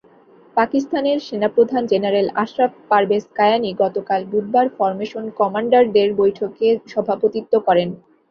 [0.57, 7.89] পাকিস্তানের সেনাপ্রধান জেনারেল আশরাফ পারভেজ কায়ানি গতকাল বুধবার ফরমেশন কমান্ডারদের বৈঠকে সভাপতিত্ব করেন।